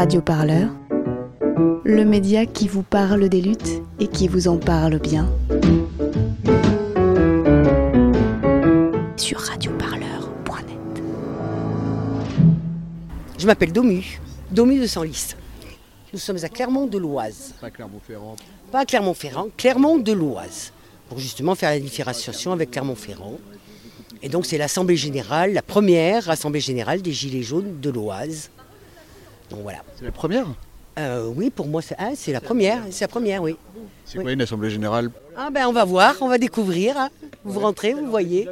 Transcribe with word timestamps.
Radio 0.00 0.22
Parleur, 0.22 0.70
le 1.84 2.04
média 2.06 2.46
qui 2.46 2.68
vous 2.68 2.82
parle 2.82 3.28
des 3.28 3.42
luttes 3.42 3.82
et 3.98 4.06
qui 4.06 4.28
vous 4.28 4.48
en 4.48 4.56
parle 4.56 4.98
bien. 4.98 5.30
Sur 9.18 9.40
radioparleur.net. 9.40 11.02
Je 13.38 13.46
m'appelle 13.46 13.74
Domu, 13.74 14.18
Domu 14.50 14.80
de 14.80 14.86
Senlis. 14.86 15.34
Nous 16.14 16.18
sommes 16.18 16.42
à 16.42 16.48
Clermont 16.48 16.86
de 16.86 16.96
l'Oise. 16.96 17.52
Pas 17.60 17.70
Clermont-Ferrand. 17.70 18.36
Pas 18.72 18.78
à 18.78 18.84
Clermont-Ferrand, 18.86 19.48
Clermont 19.58 19.98
de 19.98 20.12
l'Oise. 20.12 20.72
Pour 21.10 21.18
justement 21.18 21.54
faire 21.54 21.68
la 21.68 21.78
différenciation 21.78 22.52
avec 22.52 22.70
Clermont-Ferrand. 22.70 23.36
Et 24.22 24.30
donc 24.30 24.46
c'est 24.46 24.56
l'Assemblée 24.56 24.96
Générale, 24.96 25.52
la 25.52 25.60
première 25.60 26.30
Assemblée 26.30 26.60
Générale 26.60 27.02
des 27.02 27.12
Gilets 27.12 27.42
jaunes 27.42 27.80
de 27.82 27.90
l'Oise. 27.90 28.48
Donc 29.50 29.60
voilà. 29.62 29.80
C'est 29.98 30.04
la 30.04 30.12
première? 30.12 30.46
Euh, 30.98 31.32
oui, 31.34 31.50
pour 31.50 31.66
moi, 31.66 31.82
c'est 31.82 31.94
ah, 31.98 32.10
c'est 32.14 32.32
la 32.32 32.40
première. 32.40 32.82
C'est 32.90 33.04
la 33.04 33.08
première, 33.08 33.42
oui. 33.42 33.56
C'est 34.04 34.18
Oui. 34.18 34.24
quoi 34.24 34.32
une 34.32 34.42
assemblée 34.42 34.70
générale? 34.70 35.10
Ah 35.36 35.50
ben 35.50 35.66
on 35.66 35.72
va 35.72 35.84
voir, 35.84 36.14
on 36.20 36.28
va 36.28 36.36
découvrir. 36.38 36.96
hein. 36.98 37.10
Vous 37.44 37.60
rentrez, 37.60 37.94
vous 37.94 38.06
voyez. 38.10 38.48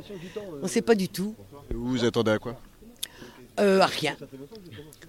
On 0.60 0.64
ne 0.64 0.68
sait 0.68 0.82
pas 0.82 0.94
du 0.94 1.08
tout. 1.08 1.34
Vous 1.70 1.88
vous 1.88 2.04
attendez 2.04 2.30
à 2.30 2.38
quoi? 2.38 2.58
Euh, 3.60 3.80
à 3.80 3.86
rien. 3.86 4.16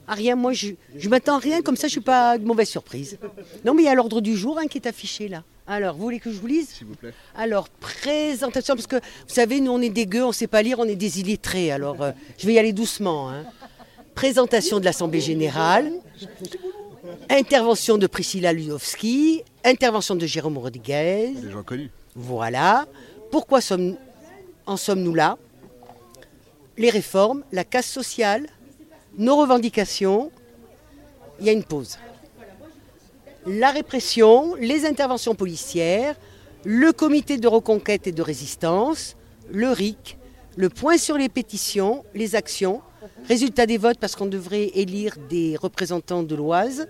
À 0.08 0.16
rien, 0.16 0.36
moi 0.36 0.54
je, 0.54 0.70
je 0.98 1.08
m'attends 1.08 1.36
à 1.36 1.40
rien, 1.40 1.62
comme 1.62 1.76
ça 1.76 1.86
je 1.88 1.92
suis 1.92 2.02
pas 2.02 2.38
de 2.40 2.44
mauvaise 2.46 2.68
surprise. 2.68 3.20
Non 3.64 3.76
mais 3.76 3.84
il 3.84 3.86
y 3.86 3.90
a 3.90 3.94
l'ordre 3.94 4.22
du 4.22 4.36
jour 4.36 4.58
hein, 4.58 4.66
qui 4.68 4.80
est 4.80 4.88
affiché 4.88 5.28
là. 5.28 5.44
Alors, 5.68 5.96
vous 5.96 6.02
voulez 6.02 6.20
que 6.20 6.32
je 6.32 6.40
vous 6.40 6.48
lise? 6.48 6.68
S'il 6.70 6.88
vous 6.88 6.96
plaît. 6.96 7.14
Alors, 7.36 7.70
présentation, 7.70 8.74
parce 8.74 8.88
que 8.88 8.96
vous 8.96 9.02
savez, 9.36 9.62
nous 9.62 9.72
on 9.72 9.80
est 9.80 9.90
des 9.92 10.08
gueux, 10.08 10.24
on 10.24 10.30
ne 10.30 10.34
sait 10.34 10.48
pas 10.48 10.64
lire, 10.64 10.80
on 10.80 10.86
est 10.86 10.96
des 10.96 11.20
illettrés. 11.20 11.72
Alors, 11.72 12.02
euh, 12.02 12.12
je 12.40 12.48
vais 12.48 12.54
y 12.54 12.60
aller 12.60 12.74
doucement. 12.74 13.30
hein. 13.30 13.44
Présentation 14.20 14.82
de 14.82 14.84
l'Assemblée 14.84 15.22
Générale, 15.22 15.94
intervention 17.30 17.98
de 17.98 18.06
Priscilla 18.06 18.52
Ludowski, 18.52 19.44
intervention 19.64 20.14
de 20.14 20.26
Jérôme 20.26 20.58
Rodriguez. 20.58 21.32
Des 21.42 21.50
gens 21.50 21.64
connus. 21.64 21.90
Voilà. 22.16 22.86
Pourquoi 23.32 23.62
sommes, 23.62 23.96
en 24.66 24.76
sommes-nous 24.76 25.14
là? 25.14 25.38
Les 26.78 26.90
réformes, 26.90 27.46
la 27.54 27.64
casse 27.64 27.88
sociale, 27.88 28.48
nos 29.18 29.38
revendications. 29.38 30.32
Il 31.40 31.46
y 31.46 31.50
a 31.50 31.54
une 31.54 31.64
pause. 31.64 31.98
La 33.46 33.72
répression, 33.72 34.54
les 34.56 34.86
interventions 34.86 35.34
policières, 35.34 36.18
le 36.66 36.92
comité 36.92 37.38
de 37.38 37.48
reconquête 37.48 38.06
et 38.06 38.12
de 38.12 38.22
résistance, 38.22 39.16
le 39.50 39.70
RIC, 39.70 40.18
le 40.58 40.68
point 40.68 40.98
sur 40.98 41.18
les 41.18 41.30
pétitions, 41.30 42.04
les 42.14 42.36
actions, 42.36 42.82
résultat 43.28 43.66
des 43.66 43.78
votes 43.78 43.98
parce 44.00 44.16
qu'on 44.16 44.26
devrait 44.26 44.68
élire 44.74 45.16
des 45.30 45.56
représentants 45.56 46.24
de 46.24 46.36
l'Oise 46.36 46.88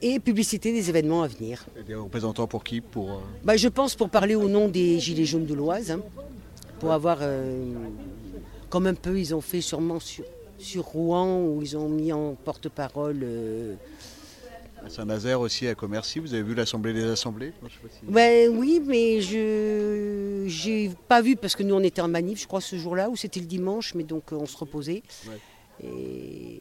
et 0.00 0.20
publicité 0.20 0.72
des 0.72 0.88
événements 0.90 1.22
à 1.22 1.28
venir. 1.28 1.66
Et 1.78 1.82
Des 1.82 1.94
représentants 1.94 2.46
pour 2.46 2.62
qui 2.64 2.80
Pour. 2.80 3.10
euh, 3.10 3.16
Bah, 3.44 3.56
je 3.56 3.68
pense 3.68 3.94
pour 3.94 4.08
parler 4.10 4.34
au 4.34 4.48
nom 4.48 4.68
des 4.68 5.00
Gilets 5.00 5.24
jaunes 5.24 5.46
de 5.46 5.54
l'Oise, 5.54 5.90
hein, 5.90 6.00
pour 6.78 6.92
avoir, 6.92 7.18
euh, 7.22 7.72
comme 8.70 8.86
un 8.86 8.94
peu 8.94 9.18
ils 9.18 9.34
ont 9.34 9.40
fait 9.40 9.60
sûrement 9.60 9.98
sur, 9.98 10.24
sur 10.58 10.84
Rouen, 10.84 11.40
où 11.42 11.60
ils 11.62 11.76
ont 11.76 11.88
mis 11.88 12.12
en 12.12 12.34
porte-parole. 12.44 13.20
euh, 13.22 13.74
Saint-Nazaire 14.88 15.40
aussi, 15.40 15.66
à 15.66 15.74
Commercy. 15.74 16.18
Vous 16.18 16.34
avez 16.34 16.42
vu 16.42 16.54
l'assemblée 16.54 16.92
des 16.92 17.04
assemblées? 17.04 17.52
Non, 17.62 17.68
je 17.68 17.74
sais 17.74 17.80
pas 17.80 17.88
si- 18.06 18.12
Ouais, 18.12 18.48
oui, 18.48 18.82
mais 18.84 19.20
je 19.20 20.44
j'ai 20.46 20.90
pas 21.08 21.20
vu 21.22 21.36
parce 21.36 21.54
que 21.56 21.62
nous 21.62 21.74
on 21.74 21.82
était 21.82 22.00
en 22.00 22.08
manif, 22.08 22.40
je 22.42 22.46
crois 22.46 22.60
ce 22.60 22.76
jour-là, 22.76 23.08
ou 23.10 23.16
c'était 23.16 23.40
le 23.40 23.46
dimanche, 23.46 23.94
mais 23.94 24.04
donc 24.04 24.32
euh, 24.32 24.36
on 24.36 24.46
se 24.46 24.56
reposait. 24.56 25.02
Ouais. 25.28 25.38
Et 25.84 26.60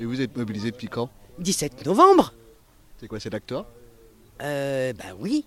Et 0.00 0.04
vous 0.04 0.20
êtes 0.20 0.36
mobilisé 0.36 0.70
depuis 0.70 0.88
quand? 0.88 1.08
17 1.38 1.86
novembre 1.86 2.32
C'est 3.00 3.08
quoi 3.08 3.20
C'est 3.20 3.30
l'acteur? 3.30 3.66
Euh, 4.42 4.92
Bah 4.92 5.04
oui. 5.18 5.44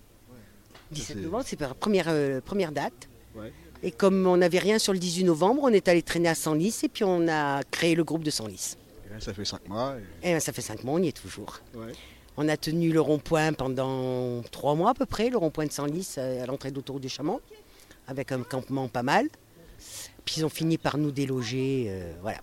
17 0.90 1.16
c'est- 1.18 1.22
novembre, 1.22 1.44
c'est 1.46 1.60
la 1.60 1.74
première, 1.74 2.06
euh, 2.08 2.40
première 2.40 2.72
date. 2.72 3.08
Ouais. 3.36 3.52
Et 3.82 3.92
comme 3.92 4.26
on 4.26 4.36
n'avait 4.38 4.58
rien 4.58 4.78
sur 4.78 4.92
le 4.92 4.98
18 4.98 5.24
novembre, 5.24 5.60
on 5.64 5.68
est 5.68 5.86
allé 5.88 6.02
traîner 6.02 6.28
à 6.28 6.34
Senlis 6.34 6.80
et 6.82 6.88
puis 6.88 7.04
on 7.04 7.28
a 7.28 7.62
créé 7.70 7.94
le 7.94 8.02
groupe 8.04 8.24
de 8.24 8.30
Senlis. 8.30 8.76
Là, 9.10 9.20
ça 9.20 9.32
fait 9.34 9.44
5 9.44 9.68
mois. 9.68 9.94
et- 10.22 10.30
Et 10.30 10.32
ben, 10.34 10.40
ça 10.40 10.52
fait 10.52 10.62
cinq 10.62 10.84
mois, 10.84 10.94
on 10.94 11.02
y 11.02 11.08
est 11.08 11.16
toujours. 11.16 11.58
Ouais. 11.74 11.92
On 12.36 12.48
a 12.48 12.56
tenu 12.56 12.92
le 12.92 13.00
rond-point 13.00 13.52
pendant 13.52 14.40
trois 14.50 14.74
mois 14.74 14.90
à 14.90 14.94
peu 14.94 15.04
près, 15.06 15.30
le 15.30 15.36
rond-point 15.36 15.66
de 15.66 15.72
Senlis 15.72 16.14
euh, 16.18 16.42
à 16.42 16.46
l'entrée 16.46 16.70
de 16.70 16.76
l'autoroute 16.76 17.02
du 17.02 17.08
Chamont, 17.08 17.40
avec 18.06 18.30
un 18.32 18.42
campement 18.42 18.88
pas 18.88 19.02
mal. 19.02 19.28
Puis 20.24 20.36
ils 20.38 20.44
ont 20.44 20.48
fini 20.50 20.78
par 20.78 20.96
nous 20.96 21.10
déloger, 21.10 21.86
euh, 21.88 22.12
voilà. 22.22 22.38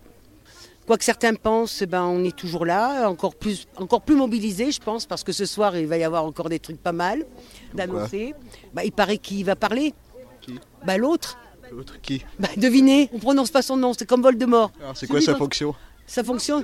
Quoi 0.85 0.97
que 0.97 1.03
certains 1.03 1.33
pensent, 1.35 1.83
ben, 1.83 2.03
on 2.03 2.23
est 2.23 2.35
toujours 2.35 2.65
là, 2.65 3.09
encore 3.09 3.35
plus, 3.35 3.67
encore 3.75 4.01
plus 4.01 4.15
mobilisés, 4.15 4.71
je 4.71 4.79
pense, 4.79 5.05
parce 5.05 5.23
que 5.23 5.31
ce 5.33 5.45
soir, 5.45 5.75
il 5.77 5.85
va 5.87 5.97
y 5.97 6.03
avoir 6.03 6.23
encore 6.25 6.47
des 6.49 6.59
trucs 6.59 6.81
pas 6.81 6.93
mal 6.93 7.25
d'annoncer. 7.73 8.33
Ben, 8.73 8.83
il 8.83 8.91
paraît 8.91 9.17
qu'il 9.17 9.43
va 9.45 9.55
parler. 9.55 9.93
Qui 10.41 10.59
Ben, 10.85 10.97
L'autre, 10.97 11.37
L'autre 11.69 11.99
qui 12.01 12.23
ben, 12.39 12.47
devinez, 12.55 13.09
on 13.13 13.19
prononce 13.19 13.51
pas 13.51 13.61
son 13.61 13.75
nom, 13.75 13.91
c'est 13.93 14.05
comme 14.05 14.21
Voldemort. 14.21 14.71
Alors, 14.79 14.95
c'est 14.95 15.07
quoi 15.07 15.19
sa 15.19 15.35
fonction? 15.35 15.75
Sa 16.07 16.23
fonction, 16.23 16.63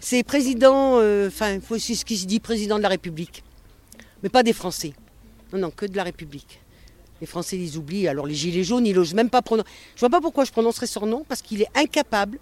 c'est 0.00 0.22
président, 0.22 0.98
euh, 1.00 1.28
enfin, 1.28 1.60
faut 1.60 1.78
c'est 1.78 1.96
ce 1.96 2.04
qui 2.04 2.16
se 2.16 2.26
dit 2.26 2.40
président 2.40 2.76
de 2.78 2.82
la 2.82 2.88
République. 2.88 3.42
Mais 4.22 4.28
pas 4.28 4.42
des 4.42 4.52
Français. 4.52 4.94
Non, 5.52 5.58
non, 5.58 5.70
que 5.70 5.84
de 5.84 5.96
la 5.96 6.04
République. 6.04 6.60
Les 7.20 7.26
Français 7.26 7.56
les 7.56 7.76
oublient. 7.76 8.08
Alors 8.08 8.26
les 8.26 8.34
Gilets 8.34 8.64
jaunes, 8.64 8.86
ils 8.86 8.94
n'osent 8.94 9.14
même 9.14 9.30
pas 9.30 9.42
prononcer. 9.42 9.68
Je 9.94 10.00
vois 10.00 10.10
pas 10.10 10.20
pourquoi 10.20 10.44
je 10.44 10.52
prononcerais 10.52 10.86
son 10.86 11.06
nom, 11.06 11.24
parce 11.28 11.42
qu'il 11.42 11.60
est 11.60 11.68
incapable 11.74 12.38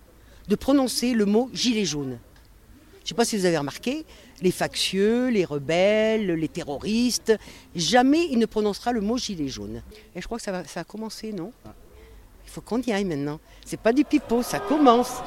de 0.48 0.54
prononcer 0.54 1.14
le 1.14 1.24
mot 1.24 1.50
Gilets 1.52 1.84
jaunes. 1.84 2.18
Je 2.98 3.04
ne 3.04 3.08
sais 3.08 3.14
pas 3.14 3.24
si 3.24 3.36
vous 3.36 3.46
avez 3.46 3.58
remarqué, 3.58 4.04
les 4.42 4.52
factieux, 4.52 5.28
les 5.28 5.44
rebelles, 5.44 6.26
les 6.26 6.48
terroristes, 6.48 7.32
jamais 7.74 8.26
il 8.30 8.38
ne 8.38 8.46
prononcera 8.46 8.92
le 8.92 9.00
mot 9.00 9.16
Gilets 9.16 9.48
jaunes. 9.48 9.82
Et 10.14 10.20
je 10.20 10.26
crois 10.26 10.38
que 10.38 10.44
ça, 10.44 10.52
va, 10.52 10.64
ça 10.64 10.80
a 10.80 10.84
commencé, 10.84 11.32
non? 11.32 11.52
Il 12.44 12.50
faut 12.50 12.60
qu'on 12.60 12.80
y 12.82 12.92
aille 12.92 13.04
maintenant. 13.04 13.40
C'est 13.64 13.80
pas 13.80 13.92
du 13.92 14.04
pipeau, 14.04 14.42
ça 14.42 14.60
commence. 14.60 15.22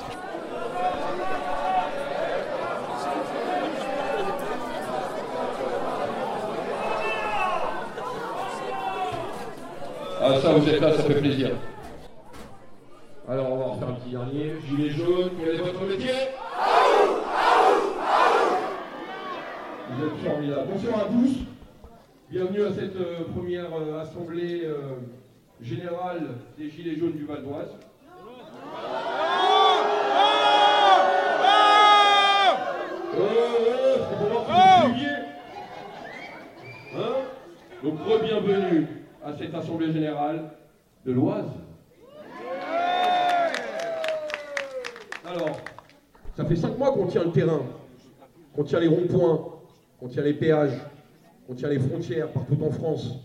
Ah 10.28 10.42
ça, 10.42 10.54
vous 10.54 10.68
êtes 10.68 10.82
là, 10.82 10.92
ça 10.92 11.04
fait 11.04 11.20
plaisir. 11.20 11.52
Alors 13.30 13.52
on 13.52 13.58
va 13.58 13.66
en 13.66 13.76
faire 13.76 13.90
un 13.90 13.94
petit 13.94 14.10
dernier. 14.10 14.54
Gilet 14.68 14.90
jaune, 14.90 15.30
quel 15.40 15.54
est 15.54 15.58
votre 15.60 15.84
métier 15.84 16.14
Vous 19.92 20.04
êtes 20.04 20.18
formidables. 20.26 20.68
Bonsoir 20.72 21.00
à 21.02 21.04
tous. 21.10 21.46
Bienvenue 22.32 22.64
à 22.64 22.74
cette 22.74 22.96
euh, 22.96 23.26
première 23.36 23.68
euh, 23.80 24.02
assemblée 24.02 24.62
euh, 24.66 24.96
générale 25.62 26.30
des 26.58 26.72
Gilets 26.72 26.96
jaunes 26.96 27.12
du 27.12 27.26
Val 27.26 27.44
d'Oise. 27.44 27.76
Euh, 33.14 33.20
euh. 33.20 33.96
Hein? 36.98 37.16
Donc 37.84 38.00
re-bienvenue 38.00 38.95
à 39.26 39.34
cette 39.34 39.56
assemblée 39.56 39.92
générale 39.92 40.52
de 41.04 41.12
l'Oise. 41.12 41.50
Alors, 45.28 45.60
ça 46.38 46.46
fait 46.46 46.56
cinq 46.56 46.78
mois 46.78 46.92
qu'on 46.92 47.08
tient 47.08 47.24
le 47.24 47.32
terrain, 47.32 47.62
qu'on 48.56 48.64
tient 48.64 48.80
les 48.80 48.88
ronds-points, 48.88 49.48
qu'on 50.00 50.08
tient 50.08 50.22
les 50.22 50.36
péages, 50.36 50.80
qu'on 51.48 51.56
tient 51.56 51.70
les 51.70 51.80
frontières 51.80 52.28
partout 52.28 52.58
en 52.64 52.70
France. 52.70 53.16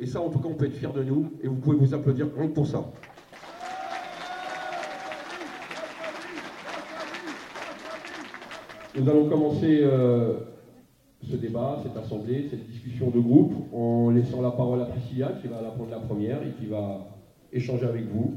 Et 0.00 0.06
ça, 0.06 0.22
en 0.22 0.30
tout 0.30 0.38
cas, 0.38 0.48
on 0.48 0.54
peut 0.54 0.64
être 0.64 0.76
fiers 0.76 0.88
de 0.88 1.02
nous 1.02 1.32
et 1.42 1.48
vous 1.48 1.56
pouvez 1.56 1.76
vous 1.76 1.92
applaudir 1.92 2.30
pour 2.54 2.66
ça. 2.66 2.82
Nous 8.96 9.08
allons 9.10 9.28
commencer 9.28 9.80
euh, 9.82 10.38
ce 11.30 11.36
débat, 11.36 11.78
cette 11.82 11.96
assemblée, 11.96 12.48
cette 12.50 12.66
discussion 12.68 13.10
de 13.10 13.20
groupe 13.20 13.54
en 13.72 14.10
laissant 14.10 14.42
la 14.42 14.50
parole 14.50 14.82
à 14.82 14.86
Priscilla 14.86 15.32
qui 15.40 15.48
va 15.48 15.62
la 15.62 15.70
prendre 15.70 15.90
la 15.90 16.00
première 16.00 16.42
et 16.42 16.52
qui 16.58 16.66
va 16.66 17.06
échanger 17.52 17.86
avec 17.86 18.06
vous. 18.08 18.34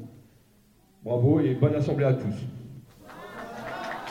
Bravo 1.04 1.40
et 1.40 1.54
bonne 1.56 1.76
assemblée 1.76 2.06
à 2.06 2.14
tous. 2.14 2.36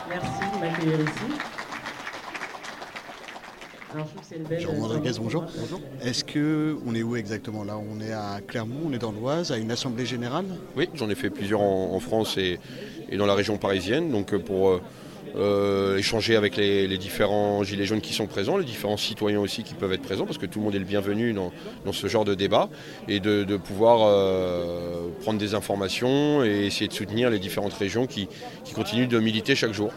Merci 0.08 0.44
de 0.54 0.60
m'accueillir 0.60 1.00
ici. 1.00 1.40
Alors, 3.92 4.06
je 4.06 4.10
trouve 4.10 4.20
que 4.22 4.26
c'est 4.28 4.36
une 4.36 4.42
belle. 4.44 4.60
Jérôme 4.60 4.80
Rodriguez, 4.80 5.12
bonjour. 5.18 5.44
Est-ce 6.02 6.22
que 6.24 6.76
on 6.86 6.94
est 6.94 7.02
où 7.02 7.16
exactement 7.16 7.64
là? 7.64 7.78
On 7.78 8.00
est 8.00 8.12
à 8.12 8.40
Clermont, 8.46 8.80
on 8.86 8.92
est 8.92 8.98
dans 8.98 9.12
l'Oise, 9.12 9.52
à 9.52 9.58
une 9.58 9.70
assemblée 9.70 10.04
générale? 10.04 10.44
Oui, 10.76 10.88
j'en 10.94 11.08
ai 11.08 11.14
fait 11.14 11.30
plusieurs 11.30 11.60
en, 11.60 11.94
en 11.94 12.00
France 12.00 12.36
et, 12.36 12.58
et 13.08 13.16
dans 13.16 13.26
la 13.26 13.34
région 13.34 13.56
parisienne, 13.56 14.10
donc 14.10 14.34
euh, 14.34 14.38
pour 14.38 14.68
euh, 14.68 14.82
euh, 15.34 15.98
échanger 15.98 16.36
avec 16.36 16.56
les, 16.56 16.96
différents 16.98 17.62
gilets 17.62 17.84
jaunes 17.84 18.00
qui 18.00 18.14
sont 18.14 18.26
présents, 18.26 18.56
les 18.56 18.64
différents 18.64 18.96
citoyens 18.96 19.40
aussi 19.40 19.62
qui 19.62 19.74
peuvent 19.74 19.92
être 19.92 20.02
présents, 20.02 20.24
parce 20.24 20.38
que 20.38 20.46
tout 20.46 20.60
le 20.60 20.64
monde 20.64 20.74
est 20.74 20.78
le 20.78 20.84
bienvenu 20.84 21.32
dans, 21.32 21.52
ce 21.92 22.06
genre 22.06 22.24
de 22.24 22.34
débat, 22.34 22.68
et 23.08 23.20
de, 23.20 23.56
pouvoir 23.56 24.00
euh, 24.02 25.08
prendre 25.22 25.38
des 25.38 25.54
informations 25.54 26.44
et 26.44 26.66
essayer 26.66 26.88
de 26.88 26.92
soutenir 26.92 27.30
les 27.30 27.38
différentes 27.38 27.74
régions 27.74 28.06
qui, 28.06 28.28
continuent 28.74 29.08
de 29.08 29.18
militer 29.18 29.54
chaque 29.54 29.72
jour. 29.72 29.90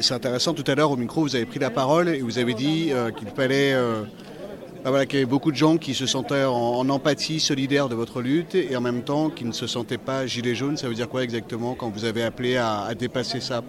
C'est 0.00 0.14
intéressant, 0.14 0.52
tout 0.52 0.64
à 0.66 0.74
l'heure 0.74 0.90
au 0.90 0.96
micro, 0.96 1.22
vous 1.22 1.36
avez 1.36 1.46
pris 1.46 1.60
la 1.60 1.70
parole 1.70 2.08
et 2.08 2.20
vous 2.20 2.38
avez 2.38 2.54
dit 2.54 2.88
euh, 2.90 3.10
qu'il 3.10 3.28
fallait... 3.28 3.72
ah, 3.74 4.90
voilà, 4.90 5.06
qu'il 5.06 5.18
y 5.18 5.22
avait 5.22 5.30
beaucoup 5.30 5.52
de 5.52 5.56
gens 5.56 5.76
qui 5.76 5.94
se 5.94 6.06
sentaient 6.06 6.44
en, 6.44 6.88
empathie, 6.88 7.40
solidaires 7.40 7.88
de 7.88 7.94
votre 7.94 8.20
lutte 8.20 8.54
et 8.54 8.76
en 8.76 8.80
même 8.80 9.02
temps 9.02 9.30
qui 9.30 9.44
ne 9.44 9.52
se 9.52 9.66
sentaient 9.66 9.98
pas 9.98 10.26
gilets 10.26 10.54
jaunes. 10.54 10.76
Ça 10.76 10.88
veut 10.88 10.94
dire 10.94 11.08
quoi 11.08 11.22
exactement 11.22 11.74
quand 11.74 11.90
vous 11.90 12.04
avez 12.04 12.22
appelé 12.22 12.56
à 12.56 12.92
dépasser 12.98 13.40
ça? 13.40 13.62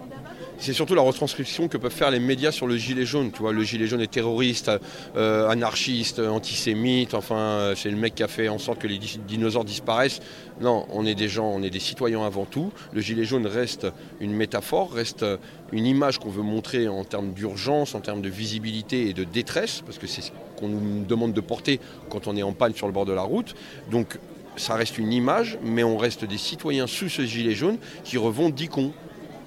C'est 0.58 0.74
surtout 0.74 0.94
la 0.94 1.02
retranscription 1.02 1.68
que 1.68 1.78
peuvent 1.78 1.90
faire 1.90 2.10
les 2.10 2.20
médias 2.20 2.52
sur 2.52 2.66
le 2.66 2.76
gilet 2.76 3.06
jaune. 3.06 3.32
Tu 3.32 3.38
vois, 3.38 3.52
le 3.52 3.62
gilet 3.62 3.86
jaune 3.86 4.02
est 4.02 4.10
terroriste, 4.10 4.70
euh, 5.16 5.48
anarchiste, 5.48 6.18
antisémite. 6.18 7.14
Enfin, 7.14 7.36
euh, 7.36 7.74
c'est 7.74 7.90
le 7.90 7.96
mec 7.96 8.14
qui 8.14 8.22
a 8.22 8.28
fait 8.28 8.48
en 8.48 8.58
sorte 8.58 8.78
que 8.78 8.86
les 8.86 8.98
di- 8.98 9.18
dinosaures 9.26 9.64
disparaissent. 9.64 10.20
Non, 10.60 10.86
on 10.90 11.06
est 11.06 11.14
des 11.14 11.28
gens, 11.28 11.46
on 11.48 11.62
est 11.62 11.70
des 11.70 11.80
citoyens 11.80 12.22
avant 12.24 12.44
tout. 12.44 12.72
Le 12.92 13.00
gilet 13.00 13.24
jaune 13.24 13.46
reste 13.46 13.86
une 14.20 14.32
métaphore, 14.32 14.92
reste 14.92 15.24
une 15.72 15.86
image 15.86 16.18
qu'on 16.18 16.28
veut 16.30 16.42
montrer 16.42 16.88
en 16.88 17.04
termes 17.04 17.32
d'urgence, 17.32 17.94
en 17.94 18.00
termes 18.00 18.20
de 18.20 18.28
visibilité 18.28 19.08
et 19.08 19.14
de 19.14 19.24
détresse, 19.24 19.82
parce 19.86 19.96
que 19.96 20.06
c'est 20.06 20.20
ce 20.20 20.30
qu'on 20.56 20.68
nous 20.68 21.04
demande 21.04 21.32
de 21.32 21.40
porter 21.40 21.80
quand 22.10 22.26
on 22.26 22.36
est 22.36 22.42
en 22.42 22.52
panne 22.52 22.74
sur 22.74 22.86
le 22.86 22.92
bord 22.92 23.06
de 23.06 23.12
la 23.14 23.22
route. 23.22 23.54
Donc, 23.90 24.18
ça 24.56 24.74
reste 24.74 24.98
une 24.98 25.12
image, 25.12 25.58
mais 25.62 25.84
on 25.84 25.96
reste 25.96 26.26
des 26.26 26.36
citoyens 26.36 26.86
sous 26.86 27.08
ce 27.08 27.22
gilet 27.22 27.54
jaune 27.54 27.78
qui 28.04 28.18
revendiquons 28.18 28.92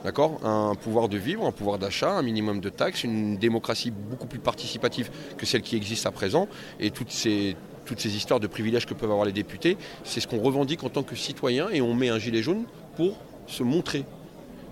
D'accord 0.03 0.45
Un 0.45 0.75
pouvoir 0.75 1.07
de 1.07 1.17
vivre, 1.17 1.45
un 1.45 1.51
pouvoir 1.51 1.79
d'achat, 1.79 2.11
un 2.11 2.21
minimum 2.21 2.59
de 2.59 2.67
taxes, 2.69 3.05
une 3.05 3.37
démocratie 3.37 3.91
beaucoup 3.91 4.27
plus 4.27 4.39
participative 4.39 5.09
que 5.37 5.45
celle 5.45 5.61
qui 5.61 5.77
existe 5.77 6.05
à 6.05 6.11
présent. 6.11 6.49
Et 6.81 6.91
toutes 6.91 7.11
ces, 7.11 7.55
toutes 7.85 8.01
ces 8.01 8.15
histoires 8.15 8.41
de 8.41 8.47
privilèges 8.47 8.85
que 8.85 8.93
peuvent 8.93 9.11
avoir 9.11 9.25
les 9.25 9.31
députés, 9.31 9.77
c'est 10.03 10.19
ce 10.19 10.27
qu'on 10.27 10.41
revendique 10.41 10.83
en 10.83 10.89
tant 10.89 11.03
que 11.03 11.15
citoyen 11.15 11.69
et 11.69 11.81
on 11.81 11.93
met 11.93 12.09
un 12.09 12.19
gilet 12.19 12.41
jaune 12.41 12.65
pour 12.97 13.17
se 13.47 13.63
montrer. 13.63 14.03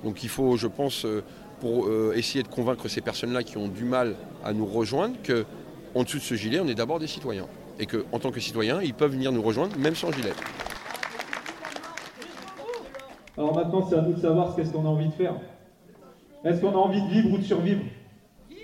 Donc 0.04 0.22
il 0.24 0.30
faut, 0.30 0.58
je 0.58 0.68
pense, 0.68 1.06
euh, 1.06 1.24
pour 1.62 1.86
euh, 1.86 2.14
essayer 2.16 2.44
de 2.44 2.50
convaincre 2.50 2.90
ces 2.90 3.02
personnes-là 3.02 3.44
qui 3.44 3.58
ont 3.58 3.70
du 3.70 3.86
mal 3.86 4.16
à 4.44 4.52
nous 4.52 4.66
rejoindre, 4.66 5.16
que 5.24 5.46
en 5.96 6.04
dessous 6.04 6.18
de 6.18 6.24
ce 6.24 6.36
gilet, 6.36 6.60
on 6.60 6.68
est 6.68 6.76
d'abord 6.76 7.00
des 7.00 7.08
citoyens. 7.08 7.48
Et 7.80 7.86
qu'en 7.86 8.20
tant 8.20 8.32
que 8.32 8.40
citoyens, 8.40 8.82
ils 8.82 8.94
peuvent 8.94 9.12
venir 9.12 9.32
nous 9.32 9.42
rejoindre 9.42 9.78
même 9.78 9.96
sans 9.96 10.12
gilet. 10.12 10.34
Alors 13.38 13.56
maintenant, 13.56 13.86
c'est 13.88 13.96
à 13.96 14.02
nous 14.02 14.14
de 14.14 14.20
savoir 14.20 14.52
ce 14.52 14.56
qu'est-ce 14.58 14.74
qu'on 14.74 14.86
a 14.86 14.90
envie 14.90 15.08
de 15.08 15.14
faire. 15.14 15.36
Est-ce 16.44 16.60
qu'on 16.60 16.72
a 16.72 16.78
envie 16.78 17.02
de 17.02 17.08
vivre 17.08 17.34
ou 17.34 17.38
de 17.38 17.44
survivre? 17.44 17.82
Ouais, 18.50 18.58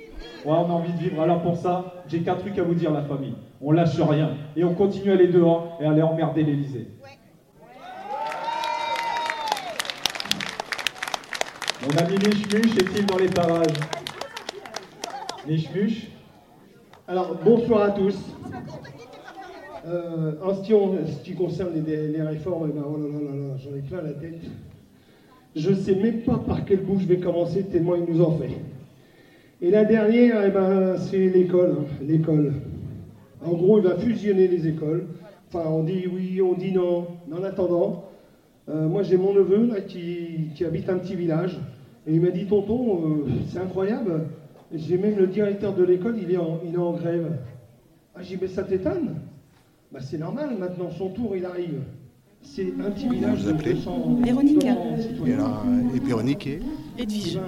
on 0.46 0.70
a 0.70 0.74
envie 0.74 0.92
de 0.94 0.98
vivre. 0.98 1.22
Alors 1.22 1.42
pour 1.42 1.58
ça, 1.58 1.94
j'ai 2.08 2.22
qu'un 2.22 2.36
truc 2.36 2.58
à 2.58 2.64
vous 2.64 2.74
dire, 2.74 2.92
la 2.92 3.04
famille. 3.04 3.36
On 3.62 3.72
lâche 3.72 4.00
rien 4.00 4.32
et 4.56 4.64
on 4.64 4.74
continue 4.74 5.12
à 5.12 5.14
aller 5.14 5.28
dehors 5.28 5.78
et 5.80 5.86
à 5.86 5.92
aller 5.92 6.02
emmerder 6.02 6.44
l'Elysée. 6.44 6.88
Mon 11.82 11.98
ami 11.98 12.16
Michmuch 12.18 12.78
est-il 12.78 13.06
dans 13.06 13.18
les 13.18 13.30
parages? 13.30 13.68
Michmuch 15.48 16.10
Alors, 17.08 17.36
bonsoir 17.44 17.84
à 17.84 17.92
tous. 17.92 18.18
Euh, 19.88 20.34
en 20.44 20.54
ce 20.54 21.24
qui, 21.24 21.34
concerne 21.34 21.70
les, 21.86 22.22
réformes, 22.22 22.70
eh 22.70 22.78
ben, 22.78 22.84
oh 22.86 22.98
là 22.98 23.08
là 23.08 23.48
là 23.48 23.56
j'en 23.58 23.74
ai 23.78 23.80
plein 23.80 24.02
la 24.02 24.12
tête. 24.12 24.42
Je 25.56 25.70
ne 25.70 25.76
sais 25.76 25.96
même 25.96 26.22
pas 26.22 26.40
par 26.40 26.66
quel 26.66 26.82
bout 26.82 27.00
je 27.00 27.06
vais 27.06 27.20
commencer, 27.20 27.64
tellement 27.64 27.96
il 27.96 28.04
nous 28.04 28.22
en 28.22 28.32
fait. 28.32 28.50
Et 29.62 29.72
la 29.72 29.86
dernière, 29.86 30.44
eh 30.46 30.50
ben, 30.52 30.98
c'est 30.98 31.30
l'école. 31.30 31.78
hein, 31.80 31.86
l'école. 32.06 32.54
En 33.42 33.54
gros, 33.54 33.78
il 33.78 33.86
va 33.86 33.98
fusionner 33.98 34.50
les 34.50 34.68
écoles. 34.68 35.06
Enfin, 35.48 35.70
on 35.70 35.84
dit 35.84 36.06
oui, 36.14 36.42
on 36.42 36.54
dit 36.54 36.74
non. 36.74 37.08
En 37.32 37.44
attendant, 37.44 38.04
euh, 38.68 38.90
moi 38.90 39.04
j'ai 39.04 39.16
mon 39.16 39.34
neveu 39.34 39.68
là, 39.68 39.80
qui, 39.80 40.50
qui 40.54 40.66
habite 40.66 40.90
un 40.90 40.98
petit 40.98 41.16
village. 41.16 41.58
Et 42.06 42.14
il 42.14 42.22
m'a 42.22 42.32
dit, 42.32 42.46
tonton, 42.46 43.04
euh, 43.06 43.26
c'est 43.48 43.60
incroyable. 43.60 44.28
J'ai 44.74 44.98
même 44.98 45.18
le 45.18 45.28
directeur 45.28 45.74
de 45.74 45.84
l'école, 45.84 46.16
il, 46.22 46.30
est 46.34 46.38
en- 46.38 46.60
il 46.68 46.74
est 46.74 46.78
en 46.78 46.92
grève. 46.92 47.38
Ah, 48.16 48.20
j'ai 48.22 48.36
dit, 48.36 48.42
mais 48.42 48.48
ça 48.50 48.64
t'étonne 48.64 49.16
bah, 49.92 50.00
C'est 50.02 50.18
normal, 50.18 50.58
maintenant, 50.58 50.90
son 50.92 51.10
tour, 51.10 51.36
il 51.36 51.46
arrive. 51.46 51.82
C'est 52.44 52.72
un 52.80 52.92
petit 52.92 53.10
village 53.10 53.40
vous 53.40 53.50
de 53.50 53.54
appelez 53.56 53.74
200 53.74 54.20
Véronique. 54.24 54.60
200 54.60 55.26
Et, 55.26 55.34
alors, 55.34 55.64
euh, 55.68 55.96
et 55.96 56.00
Véronique, 56.00 56.48
et 56.48 56.60
Edwige. 56.98 57.40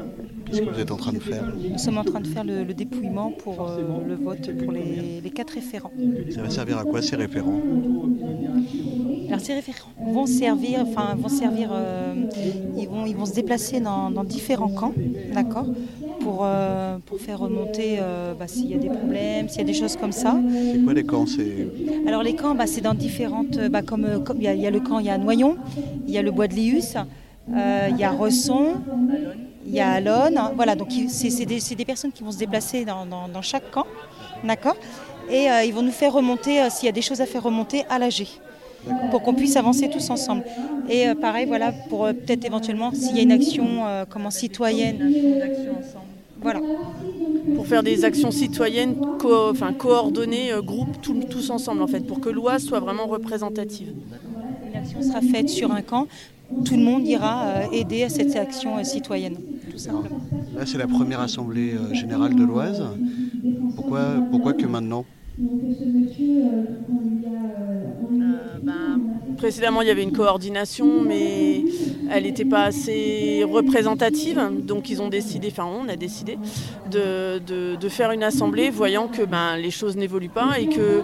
qu'est-ce 0.46 0.62
que 0.62 0.70
vous 0.74 0.80
êtes 0.80 0.92
en 0.92 0.98
train 0.98 1.14
de 1.14 1.20
faire 1.20 1.44
Nous 1.72 1.78
sommes 1.78 2.00
en 2.00 2.04
train 2.04 2.20
de 2.20 2.28
faire 2.28 2.44
le, 2.44 2.64
le 2.64 2.74
dépouillement 2.74 3.32
pour 3.32 3.70
euh, 3.70 3.82
le 4.06 4.16
vote 4.16 4.52
pour 4.58 4.72
les, 4.74 5.22
les 5.22 5.30
quatre 5.30 5.52
référents. 5.52 5.92
Ça 6.32 6.42
va 6.42 6.50
servir 6.50 6.80
à 6.80 6.84
quoi 6.84 7.02
ces 7.02 7.16
référents? 7.16 7.62
Alors 9.30 9.42
ces 9.42 9.54
référents 9.54 9.90
vont 10.06 10.26
servir, 10.26 10.82
enfin 10.82 11.16
vont 11.16 11.30
servir, 11.30 11.70
euh, 11.72 12.26
ils 12.76 12.88
vont 12.88 13.06
ils 13.06 13.16
vont 13.16 13.26
se 13.26 13.34
déplacer 13.34 13.80
dans, 13.80 14.10
dans 14.12 14.24
différents 14.24 14.70
camps, 14.70 14.96
d'accord, 15.28 15.68
pour 16.18 16.40
euh, 16.44 16.98
pour 17.06 17.20
faire 17.20 17.40
remonter 17.40 17.98
euh, 18.00 18.34
bah, 18.34 18.48
s'il 18.48 18.72
y 18.72 18.74
a 18.74 18.80
des 18.80 18.90
problèmes, 18.90 19.48
s'il 19.48 19.60
y 19.60 19.62
a 19.62 19.66
des 19.66 19.74
choses 19.74 19.96
comme 19.96 20.12
ça. 20.12 20.42
C'est 20.72 20.80
quoi 20.80 20.94
les 20.94 21.04
camps? 21.04 21.26
Alors 22.06 22.24
les 22.24 22.34
camps, 22.34 22.56
bah, 22.56 22.66
c'est 22.68 22.82
dans 22.82 22.96
différentes, 22.96 23.60
bah, 23.72 23.84
comme 23.84 24.20
comme 24.22 24.38
il 24.40 24.44
y, 24.46 24.48
a- 24.48 24.56
il 24.56 24.62
y 24.62 24.68
a 24.68 24.72
le 24.72 24.80
camp, 24.80 25.00
il 25.00 25.06
y 25.06 25.10
a 25.10 25.18
Noyon, 25.18 25.60
il 26.08 26.14
y 26.14 26.18
a 26.18 26.24
le 26.24 26.32
Bois 26.32 26.48
de 26.48 26.56
Lius, 26.56 26.96
il 27.56 27.96
y 27.96 28.04
a 28.04 28.12
Resson, 28.12 28.82
il 29.66 29.72
y 29.74 29.80
a 29.80 29.92
Alonne. 29.94 30.40
Voilà, 30.56 30.76
donc 30.76 30.90
c'est 31.10 31.46
des, 31.46 31.60
des 31.60 31.86
personnes 31.86 32.12
qui 32.12 32.24
vont 32.24 32.32
se 32.32 32.38
déplacer 32.38 32.86
dans, 32.86 33.06
dans- 33.06 33.30
dans 33.30 33.42
chaque 33.42 33.70
camp, 33.72 33.86
d'accord, 34.44 34.78
et 35.28 35.48
ils 35.66 35.74
vont 35.74 35.84
nous 35.84 35.92
faire 35.92 36.14
remonter 36.14 36.70
s'il 36.70 36.86
y 36.88 36.90
a 36.90 36.94
des 36.94 37.02
choses 37.02 37.22
à 37.22 37.26
faire 37.26 37.44
remonter 37.44 37.84
à 37.90 38.00
l'AG 38.00 38.28
pour 39.10 39.22
qu'on 39.22 39.36
puisse 39.36 39.56
avancer 39.58 39.90
tous 39.90 40.10
ensemble. 40.10 40.44
Et 40.86 41.08
euh, 41.10 41.16
pareil, 41.16 41.46
voilà, 41.46 41.74
pour 41.74 42.06
euh, 42.06 42.14
peut-être 42.14 42.46
éventuellement 42.46 42.94
s'il 42.94 43.18
y 43.18 43.20
a 43.20 43.24
une 43.24 43.32
action 43.32 43.88
euh, 43.88 44.06
comment 44.10 44.32
citoyenne. 44.32 45.04
Voilà. 46.42 46.62
pour 47.54 47.68
faire 47.68 47.84
des 47.84 48.06
actions 48.06 48.32
citoyennes 48.32 48.98
co- 49.18 49.50
enfin, 49.50 49.74
coordonnées, 49.74 50.52
euh, 50.54 50.62
groupe, 50.62 51.00
tout- 51.02 51.24
tous 51.30 51.50
ensemble 51.50 51.82
en 51.82 51.88
fait, 51.88 52.06
pour 52.06 52.20
que 52.20 52.30
l'Oise 52.30 52.64
soit 52.64 52.80
vraiment 52.80 53.08
représentative. 53.08 53.94
Une 54.64 54.76
action 54.76 55.02
sera 55.02 55.22
faite 55.22 55.50
sur 55.50 55.72
un 55.72 55.82
camp, 55.84 56.08
tout 56.64 56.78
le 56.78 56.84
monde 56.84 57.08
ira 57.08 57.48
euh, 57.64 57.68
aider 57.72 58.04
à 58.04 58.10
cette 58.10 58.36
action 58.36 58.78
euh, 58.78 58.84
citoyenne, 58.84 59.42
tout 59.70 59.78
simplement. 59.78 60.22
Là, 60.56 60.66
c'est 60.66 60.78
la 60.78 60.88
première 60.88 61.20
assemblée 61.22 61.74
euh, 61.76 61.94
générale 61.94 62.36
de 62.36 62.44
l'Oise. 62.44 62.84
Pourquoi, 63.76 64.22
pourquoi 64.30 64.54
que 64.54 64.68
maintenant? 64.68 65.08
Précédemment, 69.40 69.82
il 69.82 69.88
y 69.88 69.92
avait 69.92 70.04
une 70.04 70.12
coordination, 70.12 71.02
mais 71.02 71.64
elle 72.12 72.24
n'était 72.24 72.46
pas 72.46 72.64
assez 72.66 73.44
représentative. 73.44 74.42
Donc, 74.62 74.90
ils 74.90 75.02
ont 75.02 75.10
décidé, 75.10 75.50
enfin, 75.52 75.66
on 75.66 75.88
a 75.90 75.96
décidé 75.96 76.38
de, 76.90 77.90
faire 77.90 78.12
une 78.12 78.24
assemblée, 78.24 78.70
voyant 78.70 79.08
que 79.08 79.24
ben, 79.24 79.58
les 79.58 79.72
choses 79.72 79.98
n'évoluent 79.98 80.30
pas 80.30 80.60
et 80.60 80.68
que, 80.68 81.02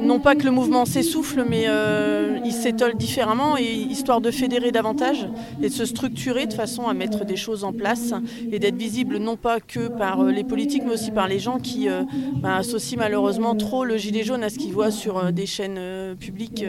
non 0.00 0.20
pas 0.20 0.34
que 0.34 0.44
le 0.44 0.50
mouvement 0.50 0.84
s'essouffle, 0.84 1.44
mais 1.48 1.64
euh, 1.66 2.38
il 2.44 2.52
s'étole 2.52 2.94
différemment, 2.94 3.56
et 3.56 3.64
histoire 3.64 4.20
de 4.20 4.30
fédérer 4.30 4.70
davantage 4.70 5.26
et 5.62 5.68
de 5.68 5.72
se 5.72 5.86
structurer 5.86 6.46
de 6.46 6.52
façon 6.52 6.86
à 6.88 6.94
mettre 6.94 7.24
des 7.24 7.36
choses 7.36 7.64
en 7.64 7.72
place 7.72 8.12
et 8.52 8.58
d'être 8.58 8.76
visible 8.76 9.16
non 9.16 9.36
pas 9.36 9.60
que 9.60 9.88
par 9.88 10.20
euh, 10.20 10.30
les 10.30 10.44
politiques, 10.44 10.82
mais 10.84 10.92
aussi 10.92 11.10
par 11.10 11.26
les 11.26 11.38
gens 11.38 11.58
qui 11.58 11.88
euh, 11.88 12.02
ben, 12.34 12.56
associent 12.56 12.98
malheureusement 12.98 13.54
trop 13.54 13.84
le 13.84 13.96
gilet 13.96 14.24
jaune 14.24 14.44
à 14.44 14.50
ce 14.50 14.58
qu'ils 14.58 14.72
voient 14.72 14.90
sur 14.90 15.32
des 15.32 15.46
chaînes 15.46 15.80
publiques 16.18 16.64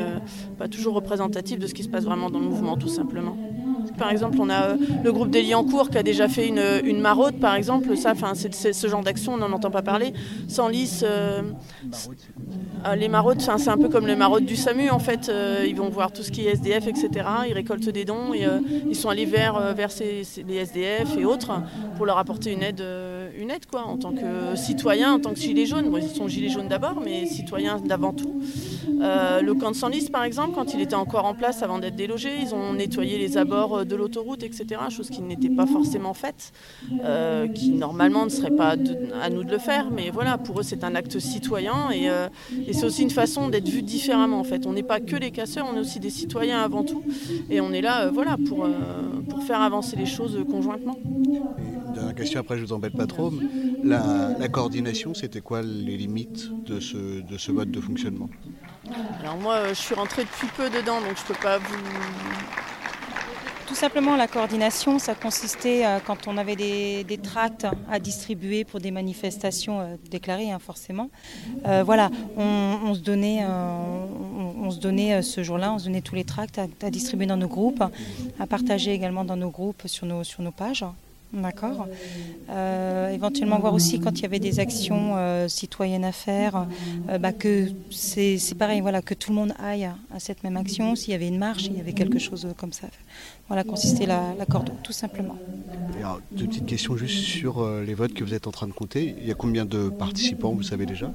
pas 0.58 0.68
toujours 0.68 0.94
représentatives 0.96 1.60
de 1.60 1.68
ce 1.68 1.74
qui 1.74 1.84
se 1.84 1.90
passe 1.90 2.04
vraiment 2.04 2.30
dans 2.30 2.40
le 2.40 2.46
mouvement, 2.46 2.78
tout 2.78 2.88
simplement. 2.88 3.38
Par 3.98 4.12
exemple, 4.12 4.38
on 4.40 4.50
a 4.50 4.70
euh, 4.70 4.78
le 5.04 5.12
groupe 5.12 5.30
des 5.30 5.42
Liancourt 5.42 5.90
qui 5.90 5.98
a 5.98 6.04
déjà 6.04 6.28
fait 6.28 6.48
une, 6.48 6.64
une 6.84 7.00
maraude, 7.02 7.40
par 7.40 7.56
exemple. 7.56 7.96
Ça, 7.98 8.12
enfin, 8.12 8.34
c'est 8.36 8.74
ce 8.74 8.88
genre 8.88 9.04
d'action, 9.04 9.34
on 9.34 9.38
n'en 9.38 9.52
entend 9.52 9.72
pas 9.72 9.82
parler. 9.82 10.14
Sans 10.48 10.68
lice, 10.68 11.04
euh, 11.06 11.42
les 12.96 13.10
maraudes, 13.10 13.42
c'est 13.42 13.70
un 13.70 13.78
peu 13.78 13.90
comme 13.90 14.08
les 14.08 14.16
maraudes 14.16 14.46
du 14.46 14.56
SAMU, 14.56 14.90
en 14.90 15.00
fait. 15.00 15.30
Euh, 15.30 15.66
ils 15.68 15.76
vont 15.76 15.90
voir 15.90 16.12
tout 16.12 16.24
ce 16.24 16.32
qui 16.32 16.48
est 16.48 16.52
SDF, 16.52 16.88
etc. 16.88 17.10
Ils 17.48 17.54
récoltent 17.54 17.90
des 17.90 18.06
dons 18.06 18.34
et 18.34 18.46
euh, 18.46 18.60
ils 18.88 18.96
sont 18.96 19.10
allés 19.10 19.26
vers, 19.26 19.56
euh, 19.56 19.74
vers 19.74 19.90
les 20.00 20.56
SDF 20.56 21.18
et 21.18 21.26
autres 21.26 21.52
pour 21.96 22.06
leur 22.06 22.18
apporter 22.18 22.52
une 22.54 22.64
aide, 22.64 22.82
euh, 22.82 23.17
une 23.38 23.52
aide 23.52 23.66
quoi, 23.66 23.84
en 23.86 23.98
tant 23.98 24.12
que 24.12 24.56
citoyen, 24.56 25.14
en 25.14 25.20
tant 25.20 25.34
que 25.34 25.40
gilet 25.40 25.66
jaune. 25.66 25.94
Ils 26.02 26.16
sont 26.16 26.28
gilets 26.28 26.50
jaunes 26.50 26.68
d'abord, 26.68 27.00
mais 27.04 27.26
citoyens 27.26 27.80
d'avant 27.80 28.14
tout. 28.14 28.42
Euh, 29.02 29.42
le 29.42 29.54
camp 29.54 29.72
de 29.72 29.76
Senlis, 29.76 30.10
par 30.10 30.24
exemple, 30.24 30.54
quand 30.56 30.74
il 30.74 30.82
était 30.82 30.96
encore 30.96 31.26
en 31.26 31.34
place 31.34 31.62
avant 31.62 31.80
d'être 31.80 31.96
délogé, 31.96 32.30
ils 32.42 32.56
ont 32.56 32.74
nettoyé 32.74 33.18
les 33.18 33.38
abords 33.38 33.86
de 33.86 33.96
l'autoroute, 33.96 34.44
etc. 34.44 34.82
Chose 34.90 35.10
qui 35.10 35.22
n'était 35.22 35.50
pas 35.50 35.68
forcément 35.68 36.14
faite, 36.14 36.52
euh, 37.04 37.48
qui 37.48 37.72
normalement 37.72 38.26
ne 38.26 38.30
serait 38.30 38.52
pas 38.52 38.76
à 39.22 39.30
nous 39.30 39.44
de 39.44 39.52
le 39.52 39.58
faire. 39.58 39.90
Mais 39.92 40.10
voilà, 40.10 40.38
pour 40.38 40.60
eux, 40.60 40.64
c'est 40.64 40.84
un 40.84 40.96
acte 40.96 41.20
citoyen 41.20 41.92
et, 41.92 42.10
euh, 42.10 42.28
c'est 42.72 42.86
aussi 42.86 43.04
une 43.04 43.10
façon 43.10 43.50
d'être 43.50 43.68
vu 43.68 43.82
différemment. 43.82 44.40
En 44.40 44.44
fait, 44.44 44.66
on 44.66 44.74
n'est 44.74 44.84
pas 44.84 45.00
que 45.00 45.16
les 45.16 45.32
casseurs, 45.32 45.68
on 45.72 45.78
est 45.78 45.82
aussi 45.82 46.00
des 46.00 46.10
citoyens 46.10 46.62
avant 46.62 46.84
tout, 46.84 47.04
et 47.50 47.62
on 47.62 47.72
est 47.72 47.82
là, 47.82 48.10
voilà, 48.10 48.38
pour, 48.48 48.68
faire 49.46 49.62
avancer 49.62 49.96
les 49.96 50.06
choses 50.06 50.38
conjointement. 50.50 50.98
Dernière 51.98 52.16
question, 52.16 52.40
après 52.42 52.60
je 52.60 52.64
vous 52.64 52.74
embête 52.74 52.96
pas 52.96 53.08
trop. 53.08 53.34
La, 53.84 54.30
la 54.38 54.48
coordination, 54.50 55.16
c'était 55.16 55.42
quoi 55.42 55.64
les 55.64 55.98
limites 55.98 56.52
de 56.64 56.80
ce, 56.80 57.22
de 57.22 57.38
ce 57.40 57.52
mode 57.52 57.72
de 57.72 57.82
fonctionnement? 57.82 58.30
Alors 59.20 59.38
moi, 59.38 59.70
je 59.70 59.74
suis 59.74 59.96
rentrée 59.96 60.22
depuis 60.24 60.48
peu 60.56 60.70
dedans, 60.70 61.02
donc 61.02 61.18
je 61.18 61.24
peux 61.24 61.40
pas 61.42 61.58
vous. 61.58 61.76
Tout 63.66 63.74
simplement, 63.74 64.16
la 64.16 64.28
coordination, 64.28 65.00
ça 65.00 65.16
consistait 65.16 65.86
euh, 65.86 65.98
quand 66.06 66.28
on 66.28 66.38
avait 66.38 66.56
des, 66.56 67.18
tracts 67.18 67.66
à 67.92 67.98
distribuer 67.98 68.64
pour 68.64 68.80
des 68.80 68.92
manifestations 68.92 69.80
euh, 69.80 69.96
déclarées, 70.12 70.52
hein, 70.52 70.60
forcément. 70.60 71.10
Euh, 71.66 71.82
voilà, 71.84 72.12
on, 72.38 72.94
se 72.94 73.00
donnait, 73.00 73.44
on, 73.44 74.70
se 74.70 74.80
donnait 74.80 75.24
ce 75.24 75.42
jour-là, 75.42 75.74
on 75.74 75.80
se 75.80 75.86
donnait 75.86 76.02
tous 76.02 76.16
les 76.16 76.26
tracts 76.26 76.60
à, 76.60 76.92
distribuer 76.92 77.26
dans 77.26 77.38
nos 77.38 77.48
groupes, 77.48 77.84
à 78.40 78.46
partager 78.46 78.94
également 78.94 79.26
dans 79.26 79.36
nos 79.36 79.50
groupes 79.50 79.82
sur 79.88 80.06
nos, 80.06 80.24
sur 80.24 80.44
nos 80.44 80.52
pages. 80.52 80.86
D'accord. 81.34 81.88
Euh, 82.50 83.10
éventuellement 83.10 83.60
voir 83.60 83.74
aussi 83.74 84.00
quand 84.00 84.18
il 84.18 84.22
y 84.22 84.26
avait 84.26 84.40
des 84.40 84.60
actions 84.60 85.18
euh, 85.18 85.48
citoyennes 85.50 86.06
à 86.06 86.14
faire, 86.14 86.68
euh, 87.10 87.18
bah, 87.18 87.34
que 87.34 87.68
c'est 87.92 88.40
pareil, 88.58 88.80
voilà, 88.80 89.02
que 89.02 89.14
tout 89.14 89.32
le 89.32 89.36
monde 89.36 89.54
aille 89.60 89.86
à, 89.86 90.20
cette 90.20 90.44
même 90.44 90.56
action. 90.56 90.96
S'il 90.96 91.12
y 91.12 91.16
avait 91.16 91.28
une 91.28 91.38
marche, 91.38 91.66
il 91.66 91.78
y 91.78 91.80
avait 91.82 91.94
quelque 91.94 92.20
chose 92.20 92.48
comme 92.58 92.72
ça. 92.72 92.88
Voilà, 93.48 93.64
consister 93.64 94.06
la, 94.06 94.34
la 94.38 94.46
corde, 94.46 94.72
tout 94.84 94.92
simplement. 94.92 95.38
deux 96.32 96.46
petites 96.46 96.66
questions 96.66 96.98
juste 96.98 97.24
sur 97.24 97.66
les 97.86 97.94
votes 97.94 98.14
que 98.14 98.24
vous 98.24 98.34
êtes 98.34 98.48
en 98.48 98.52
train 98.52 98.68
de 98.68 98.74
compter. 98.74 99.16
Il 99.20 99.28
y 99.28 99.32
a 99.32 99.36
combien 99.36 99.66
de 99.66 99.90
participants, 99.90 100.54
vous 100.54 100.64
savez 100.64 100.86
déjà? 100.86 101.12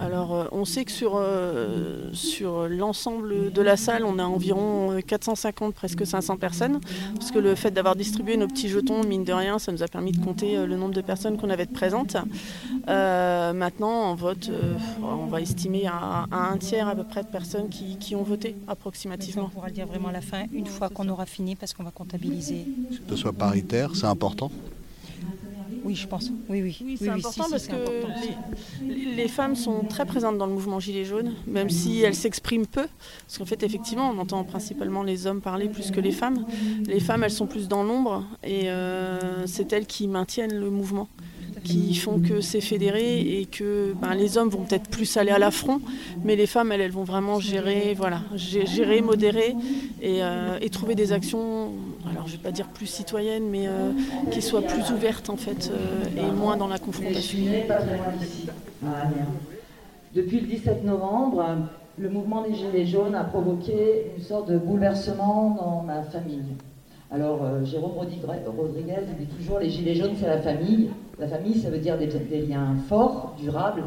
Alors, 0.00 0.34
euh, 0.34 0.44
on 0.52 0.64
sait 0.64 0.86
que 0.86 0.90
sur, 0.90 1.16
euh, 1.16 2.08
sur 2.14 2.66
l'ensemble 2.68 3.52
de 3.52 3.62
la 3.62 3.76
salle, 3.76 4.06
on 4.06 4.18
a 4.18 4.24
environ 4.24 4.98
450, 5.06 5.74
presque 5.74 6.06
500 6.06 6.38
personnes. 6.38 6.80
Parce 7.16 7.30
que 7.30 7.38
le 7.38 7.54
fait 7.54 7.70
d'avoir 7.70 7.96
distribué 7.96 8.38
nos 8.38 8.46
petits 8.46 8.70
jetons, 8.70 9.04
mine 9.04 9.24
de 9.24 9.32
rien, 9.34 9.58
ça 9.58 9.72
nous 9.72 9.82
a 9.82 9.88
permis 9.88 10.12
de 10.12 10.24
compter 10.24 10.56
euh, 10.56 10.66
le 10.66 10.76
nombre 10.76 10.94
de 10.94 11.02
personnes 11.02 11.36
qu'on 11.36 11.50
avait 11.50 11.66
de 11.66 11.72
présentes. 11.72 12.16
Maintenant, 12.90 14.10
en 14.10 14.14
vote, 14.14 14.50
on 15.02 15.26
va 15.26 15.40
estimer 15.40 15.86
à, 15.86 16.26
un 16.30 16.56
tiers 16.58 16.88
à 16.88 16.94
peu 16.94 17.04
près 17.04 17.22
de 17.22 17.28
personnes 17.28 17.68
qui, 17.68 18.14
ont 18.14 18.22
voté, 18.22 18.56
approximativement. 18.68 19.44
On 19.44 19.48
pourra 19.48 19.68
le 19.68 19.74
dire 19.74 19.86
vraiment 19.86 20.08
à 20.08 20.12
la 20.12 20.20
fin, 20.20 20.44
une 20.52 20.66
fois 20.66 20.88
qu'on 20.88 21.08
aura 21.08 21.26
fini, 21.26 21.56
parce 21.56 21.72
qu'on 21.72 21.84
va 21.84 21.90
comptabiliser. 21.90 22.66
Que 23.06 23.14
ce 23.14 23.22
soit 23.22 23.32
paritaire, 23.32 23.94
c'est 23.94 24.06
important 24.06 24.50
oui, 25.84 25.94
je 25.94 26.06
pense. 26.06 26.30
Oui, 26.48 26.62
oui. 26.62 26.78
oui 26.84 26.96
c'est 26.98 27.08
important 27.08 27.46
parce 27.50 27.66
que 27.66 27.74
Les, 28.86 29.28
femmes 29.28 29.56
sont 29.56 29.82
très 29.88 30.04
présentes 30.04 30.38
dans 30.38 30.46
le 30.46 30.52
mouvement 30.52 30.80
Gilets 30.80 31.04
jaunes, 31.04 31.32
même 31.46 31.70
si 31.70 32.00
elles 32.02 32.14
s'expriment 32.14 32.66
peu. 32.66 32.86
Parce 33.26 33.38
qu'en 33.38 33.44
fait, 33.44 33.62
effectivement, 33.62 34.10
on 34.10 34.18
entend 34.18 34.44
principalement 34.44 35.02
les 35.02 35.26
hommes 35.26 35.40
parler 35.40 35.68
plus 35.68 35.90
que 35.90 36.00
les 36.00 36.12
femmes. 36.12 36.44
Les 36.86 37.00
femmes, 37.00 37.24
elles 37.24 37.30
sont 37.30 37.46
plus 37.46 37.68
dans 37.68 37.82
l'ombre 37.82 38.24
et 38.44 38.70
euh, 38.70 39.46
c'est 39.46 39.72
elles 39.72 39.86
qui 39.86 40.06
maintiennent 40.06 40.58
le 40.58 40.70
mouvement 40.70 41.08
qui 41.62 41.94
font 41.94 42.20
que 42.20 42.40
c'est 42.40 42.60
fédéré 42.60 43.20
et 43.20 43.46
que 43.46 43.94
ben, 44.00 44.14
les 44.14 44.38
hommes 44.38 44.48
vont 44.48 44.64
peut-être 44.64 44.88
plus 44.88 45.16
aller 45.16 45.30
à 45.30 45.38
l'affront, 45.38 45.80
mais 46.24 46.36
les 46.36 46.46
femmes, 46.46 46.72
elles, 46.72 46.90
vont 46.90 47.04
vraiment 47.04 47.40
gérer, 47.40 47.94
voilà, 47.96 48.20
gérer, 48.34 49.00
modérer 49.02 49.54
euh, 50.02 50.58
et, 50.60 50.70
trouver 50.70 50.94
des 50.94 51.12
actions, 51.12 51.70
alors 52.10 52.26
je 52.26 52.32
ne 52.32 52.36
vais 52.38 52.42
pas 52.42 52.52
dire 52.52 52.68
plus 52.68 52.86
citoyennes, 52.86 53.48
mais 53.50 53.66
euh, 53.66 53.92
qui 54.30 54.42
soient 54.42 54.62
plus 54.62 54.90
ouvertes 54.92 55.30
en 55.30 55.36
fait 55.36 55.70
euh, 55.72 56.28
et 56.28 56.32
moins 56.32 56.56
dans 56.56 56.68
la 56.68 56.78
confrontation. 56.78 57.38
Depuis 60.14 60.40
le 60.40 60.46
17 60.46 60.84
novembre, 60.84 61.44
le 61.98 62.08
mouvement 62.08 62.42
des 62.42 62.54
Gilets 62.54 62.86
jaunes 62.86 63.14
a 63.14 63.24
provoqué 63.24 64.10
une 64.16 64.22
sorte 64.22 64.50
de 64.50 64.58
bouleversement 64.58 65.56
dans 65.60 65.82
ma 65.82 66.02
famille. 66.02 66.42
Alors, 67.12 67.40
Jérôme 67.64 67.92
Rodriguez 67.96 69.02
dit 69.18 69.26
toujours 69.26 69.58
les 69.58 69.70
Gilets 69.70 69.94
jaunes, 69.94 70.14
c'est 70.18 70.26
la 70.26 70.40
famille. 70.40 70.90
La 71.20 71.28
famille, 71.28 71.60
ça 71.60 71.68
veut 71.68 71.78
dire 71.78 71.98
des, 71.98 72.46
liens 72.46 72.74
forts, 72.88 73.36
durables, 73.38 73.82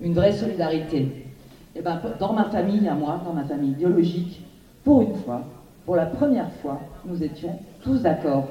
une 0.00 0.14
vraie 0.14 0.32
solidarité. 0.32 1.26
Eh 1.76 1.80
ben, 1.80 2.00
dans 2.18 2.32
ma 2.32 2.46
famille, 2.50 2.88
à 2.88 2.94
moi, 2.94 3.20
dans 3.24 3.32
ma 3.32 3.44
famille 3.44 3.70
biologique, 3.70 4.42
pour 4.82 5.02
une 5.02 5.14
fois, 5.14 5.42
pour 5.86 5.94
la 5.94 6.06
première 6.06 6.50
fois, 6.60 6.80
nous 7.04 7.22
étions 7.22 7.56
tous 7.84 8.00
d'accord 8.00 8.48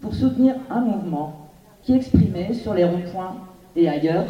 pour 0.00 0.14
soutenir 0.14 0.54
un 0.70 0.80
mouvement 0.80 1.50
qui 1.82 1.94
exprimait 1.94 2.54
sur 2.54 2.72
les 2.72 2.84
ronds-points 2.84 3.36
et 3.76 3.86
ailleurs 3.86 4.26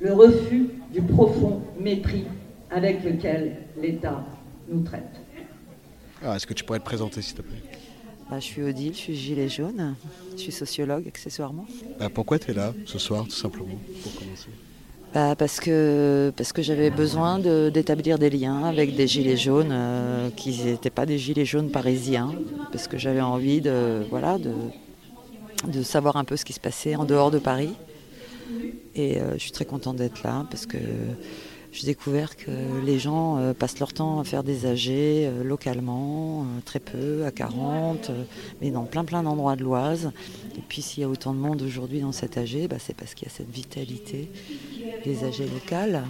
le 0.00 0.12
refus 0.12 0.70
du 0.92 1.02
profond 1.02 1.60
mépris 1.80 2.26
avec 2.70 3.02
lequel 3.02 3.56
l'État 3.80 4.22
nous 4.68 4.82
traite. 4.82 5.20
Est-ce 6.22 6.46
que 6.46 6.54
tu 6.54 6.62
pourrais 6.62 6.78
te 6.78 6.84
présenter, 6.84 7.22
s'il 7.22 7.36
te 7.36 7.42
plaît? 7.42 7.58
Bah, 8.30 8.38
je 8.40 8.44
suis 8.44 8.62
Odile, 8.62 8.92
je 8.94 8.98
suis 8.98 9.14
gilet 9.14 9.48
jaune, 9.48 9.94
je 10.32 10.42
suis 10.42 10.52
sociologue 10.52 11.06
accessoirement. 11.08 11.66
Bah, 11.98 12.08
pourquoi 12.12 12.38
tu 12.38 12.50
es 12.50 12.54
là 12.54 12.74
ce 12.86 12.98
soir, 12.98 13.24
tout 13.24 13.30
simplement, 13.30 13.78
pour 14.02 14.14
commencer? 14.14 14.48
Bah, 15.14 15.34
parce 15.36 15.58
que, 15.58 16.32
parce 16.36 16.52
que 16.52 16.60
j'avais 16.60 16.90
besoin 16.90 17.38
d'établir 17.38 18.18
des 18.18 18.30
liens 18.30 18.64
avec 18.64 18.94
des 18.94 19.06
gilets 19.06 19.38
jaunes 19.38 19.72
euh, 19.72 20.28
qui 20.30 20.62
n'étaient 20.64 20.90
pas 20.90 21.06
des 21.06 21.18
gilets 21.18 21.46
jaunes 21.46 21.70
parisiens, 21.70 22.34
parce 22.72 22.88
que 22.88 22.98
j'avais 22.98 23.22
envie 23.22 23.60
de, 23.60 24.04
voilà, 24.10 24.38
de, 24.38 24.52
de 25.66 25.82
savoir 25.82 26.16
un 26.16 26.24
peu 26.24 26.36
ce 26.36 26.44
qui 26.44 26.52
se 26.52 26.60
passait 26.60 26.94
en 26.94 27.04
dehors 27.04 27.30
de 27.30 27.38
Paris. 27.38 27.72
Et 28.94 29.18
euh, 29.18 29.34
je 29.34 29.38
suis 29.38 29.52
très 29.52 29.64
contente 29.64 29.96
d'être 29.96 30.22
là 30.22 30.46
parce 30.50 30.66
que 30.66 30.78
j'ai 31.72 31.86
découvert 31.86 32.36
que 32.36 32.50
les 32.84 32.98
gens 32.98 33.38
euh, 33.38 33.52
passent 33.52 33.78
leur 33.78 33.92
temps 33.92 34.20
à 34.20 34.24
faire 34.24 34.42
des 34.42 34.66
AG 34.66 34.88
euh, 34.88 35.44
localement, 35.44 36.42
euh, 36.42 36.60
très 36.64 36.80
peu, 36.80 37.24
à 37.26 37.30
40, 37.30 38.10
mais 38.60 38.70
dans 38.70 38.84
plein 38.84 39.04
plein 39.04 39.22
d'endroits 39.22 39.56
de 39.56 39.62
l'Oise. 39.62 40.10
Et 40.56 40.62
puis 40.66 40.82
s'il 40.82 41.02
y 41.02 41.04
a 41.04 41.08
autant 41.08 41.34
de 41.34 41.38
monde 41.38 41.62
aujourd'hui 41.62 42.00
dans 42.00 42.12
cet 42.12 42.38
AG, 42.38 42.68
bah, 42.68 42.76
c'est 42.78 42.96
parce 42.96 43.14
qu'il 43.14 43.28
y 43.28 43.30
a 43.30 43.34
cette 43.34 43.50
vitalité 43.50 44.30
des 45.04 45.24
AG 45.24 45.40
locales. 45.52 46.04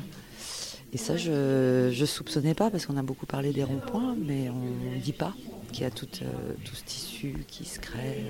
Et 0.92 0.96
ça, 0.96 1.16
je 1.16 1.90
ne 1.90 2.06
soupçonnais 2.06 2.54
pas, 2.54 2.70
parce 2.70 2.86
qu'on 2.86 2.96
a 2.96 3.02
beaucoup 3.02 3.26
parlé 3.26 3.52
des 3.52 3.62
ronds-points, 3.62 4.16
mais 4.18 4.48
on 4.48 4.94
ne 4.94 5.00
dit 5.00 5.12
pas 5.12 5.34
qu'il 5.70 5.82
y 5.82 5.86
a 5.86 5.90
tout, 5.90 6.06
tout, 6.06 6.74
ce 6.74 6.84
tissu 6.84 7.44
qui 7.46 7.66
se 7.66 7.78
crée 7.78 8.24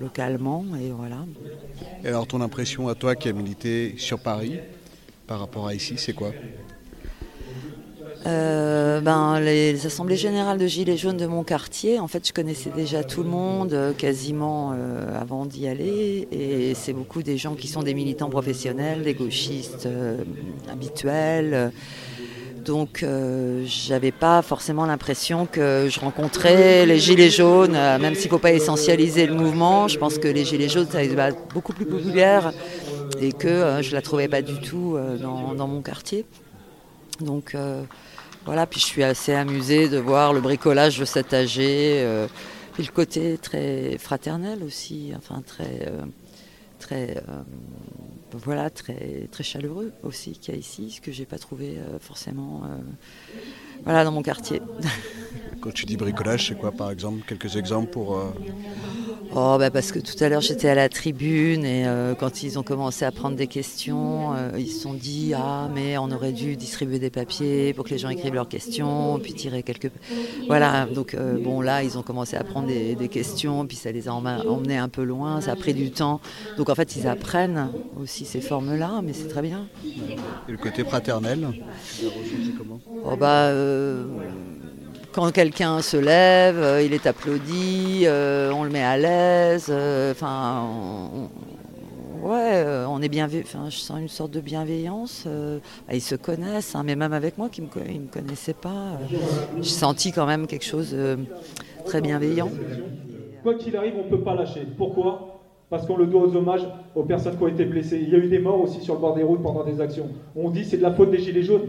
localement. 0.00 0.64
Et 0.80 0.90
voilà. 0.90 1.24
Et 2.04 2.08
alors 2.08 2.28
ton 2.28 2.40
impression 2.40 2.86
à 2.86 2.94
toi 2.94 3.16
qui 3.16 3.28
as 3.28 3.32
milité 3.32 3.94
sur 3.98 4.20
Paris, 4.20 4.60
par 5.26 5.40
rapport 5.40 5.66
à 5.66 5.74
ici, 5.74 5.94
c'est 5.96 6.12
quoi 6.12 6.32
euh, 8.26 9.00
ben, 9.00 9.38
les 9.38 9.86
assemblées 9.86 10.16
générales 10.16 10.58
de 10.58 10.66
Gilets 10.66 10.96
jaunes 10.96 11.16
de 11.16 11.26
mon 11.26 11.44
quartier, 11.44 12.00
en 12.00 12.08
fait, 12.08 12.26
je 12.26 12.32
connaissais 12.32 12.70
déjà 12.74 13.04
tout 13.04 13.22
le 13.22 13.28
monde 13.28 13.72
euh, 13.72 13.92
quasiment 13.92 14.72
euh, 14.74 15.20
avant 15.20 15.46
d'y 15.46 15.68
aller. 15.68 16.26
Et 16.32 16.74
c'est 16.74 16.92
beaucoup 16.92 17.22
des 17.22 17.36
gens 17.36 17.54
qui 17.54 17.68
sont 17.68 17.84
des 17.84 17.94
militants 17.94 18.28
professionnels, 18.28 19.02
des 19.02 19.14
gauchistes 19.14 19.88
habituels. 20.68 21.70
Donc, 22.64 23.06
j'avais 23.64 24.10
pas 24.10 24.42
forcément 24.42 24.86
l'impression 24.86 25.46
que 25.46 25.86
je 25.88 26.00
rencontrais 26.00 26.84
les 26.84 26.98
Gilets 26.98 27.30
jaunes, 27.30 27.72
même 28.00 28.16
s'il 28.16 28.24
ne 28.24 28.30
faut 28.30 28.40
pas 28.40 28.52
essentialiser 28.52 29.26
le 29.26 29.34
mouvement. 29.34 29.86
Je 29.86 29.98
pense 29.98 30.18
que 30.18 30.26
les 30.26 30.44
Gilets 30.44 30.68
jaunes, 30.68 30.88
ça 30.90 31.04
est 31.04 31.14
beaucoup 31.54 31.72
plus 31.72 31.86
populaire 31.86 32.52
et 33.20 33.32
que 33.32 33.48
euh, 33.48 33.82
je 33.82 33.94
la 33.94 34.02
trouvais 34.02 34.28
pas 34.28 34.42
du 34.42 34.60
tout 34.60 34.96
euh, 34.96 35.16
dans, 35.18 35.68
mon 35.68 35.82
quartier. 35.82 36.26
Donc 37.20 37.54
euh, 37.54 37.82
voilà, 38.44 38.66
puis 38.66 38.80
je 38.80 38.86
suis 38.86 39.02
assez 39.02 39.32
amusée 39.32 39.88
de 39.88 39.98
voir 39.98 40.32
le 40.32 40.40
bricolage 40.40 40.98
de 40.98 41.04
cet 41.04 41.32
AG, 41.32 41.56
puis 42.74 42.84
le 42.84 42.92
côté 42.92 43.38
très 43.38 43.96
fraternel 43.98 44.62
aussi, 44.62 45.12
enfin 45.16 45.42
très, 45.44 45.90
très, 46.78 47.22
voilà, 48.32 48.70
très, 48.70 49.28
très 49.32 49.42
chaleureux 49.42 49.92
aussi 50.02 50.32
qu'il 50.32 50.54
y 50.54 50.56
a 50.56 50.60
ici, 50.60 50.90
ce 50.90 51.00
que 51.00 51.10
j'ai 51.10 51.24
pas 51.24 51.38
trouvé 51.38 51.78
forcément 52.00 52.62
voilà, 53.84 54.04
dans 54.04 54.12
mon 54.12 54.22
quartier. 54.22 54.60
Quand 55.60 55.72
tu 55.72 55.86
dis 55.86 55.96
bricolage, 55.96 56.48
c'est 56.48 56.58
quoi 56.58 56.70
par 56.70 56.90
exemple 56.90 57.24
Quelques 57.26 57.56
exemples 57.56 57.90
pour... 57.90 58.32
Oh, 59.38 59.56
bah 59.58 59.70
parce 59.70 59.92
que 59.92 59.98
tout 59.98 60.16
à 60.24 60.30
l'heure 60.30 60.40
j'étais 60.40 60.70
à 60.70 60.74
la 60.74 60.88
tribune 60.88 61.66
et 61.66 61.86
euh, 61.86 62.14
quand 62.14 62.42
ils 62.42 62.58
ont 62.58 62.62
commencé 62.62 63.04
à 63.04 63.12
prendre 63.12 63.36
des 63.36 63.46
questions, 63.46 64.32
euh, 64.32 64.52
ils 64.56 64.70
se 64.70 64.80
sont 64.80 64.94
dit 64.94 65.34
Ah, 65.36 65.68
mais 65.74 65.98
on 65.98 66.10
aurait 66.10 66.32
dû 66.32 66.56
distribuer 66.56 66.98
des 66.98 67.10
papiers 67.10 67.74
pour 67.74 67.84
que 67.84 67.90
les 67.90 67.98
gens 67.98 68.08
écrivent 68.08 68.32
leurs 68.32 68.48
questions, 68.48 69.18
puis 69.22 69.34
tirer 69.34 69.62
quelques. 69.62 69.90
Voilà, 70.46 70.86
donc 70.86 71.12
euh, 71.12 71.36
bon, 71.38 71.60
là 71.60 71.82
ils 71.82 71.98
ont 71.98 72.02
commencé 72.02 72.34
à 72.34 72.44
prendre 72.44 72.66
des, 72.66 73.08
questions, 73.08 73.66
puis 73.66 73.76
ça 73.76 73.92
les 73.92 74.08
a 74.08 74.14
emmenés 74.14 74.78
un 74.78 74.88
peu 74.88 75.02
loin, 75.02 75.42
ça 75.42 75.52
a 75.52 75.56
pris 75.56 75.74
du 75.74 75.90
temps. 75.90 76.22
Donc 76.56 76.70
en 76.70 76.74
fait, 76.74 76.96
ils 76.96 77.06
apprennent 77.06 77.68
aussi 78.00 78.24
ces 78.24 78.40
formes-là, 78.40 79.02
mais 79.04 79.12
c'est 79.12 79.28
très 79.28 79.42
bien. 79.42 79.66
Et 80.48 80.52
le 80.52 80.56
côté 80.56 80.82
fraternel? 80.82 81.46
Oh, 83.04 83.16
bah, 83.18 83.52
quand 85.16 85.32
quelqu'un 85.32 85.80
se 85.80 85.96
lève, 85.96 86.58
euh, 86.58 86.82
il 86.82 86.92
est 86.92 87.06
applaudi, 87.06 88.02
euh, 88.04 88.52
on 88.52 88.64
le 88.64 88.70
met 88.70 88.82
à 88.82 88.98
l'aise. 88.98 89.68
Euh, 89.70 90.12
enfin, 90.12 90.68
ouais, 92.22 92.62
on 92.86 93.00
est 93.00 93.08
bien. 93.08 93.26
Enfin, 93.26 93.70
je 93.70 93.78
sens 93.78 93.98
une 93.98 94.08
sorte 94.08 94.30
de 94.30 94.40
bienveillance. 94.40 95.26
ils 95.90 96.02
se 96.02 96.16
connaissent, 96.16 96.74
hein, 96.74 96.82
mais 96.84 96.96
même 96.96 97.14
avec 97.14 97.38
moi 97.38 97.48
qui 97.48 97.62
ne 97.62 97.66
me, 97.66 97.98
me 97.98 98.12
connaissaient 98.12 98.52
pas, 98.52 98.98
j'ai 99.56 99.70
senti 99.70 100.12
quand 100.12 100.26
même 100.26 100.46
quelque 100.46 100.66
chose 100.66 100.92
de 100.92 101.16
très 101.86 102.02
bienveillant. 102.02 102.50
Quoi 103.42 103.54
qu'il 103.54 103.74
arrive, 103.74 103.94
on 103.96 104.04
ne 104.04 104.10
peut 104.10 104.22
pas 104.22 104.34
lâcher. 104.34 104.66
Pourquoi? 104.76 105.40
Parce 105.70 105.86
qu'on 105.86 105.96
le 105.96 106.06
doit 106.06 106.26
aux 106.26 106.36
hommages 106.36 106.68
aux 106.94 107.04
personnes 107.04 107.38
qui 107.38 107.42
ont 107.42 107.48
été 107.48 107.64
blessées. 107.64 108.00
Il 108.02 108.10
y 108.10 108.14
a 108.14 108.18
eu 108.18 108.28
des 108.28 108.38
morts 108.38 108.60
aussi 108.60 108.82
sur 108.82 108.94
le 108.94 109.00
bord 109.00 109.14
des 109.14 109.22
routes 109.22 109.42
pendant 109.42 109.64
des 109.64 109.80
actions. 109.80 110.10
On 110.36 110.50
dit 110.50 110.66
c'est 110.66 110.76
de 110.76 110.82
la 110.82 110.92
faute 110.92 111.10
des 111.10 111.18
gilets 111.18 111.42
jaunes. 111.42 111.68